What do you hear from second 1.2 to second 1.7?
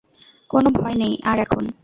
আর এখন।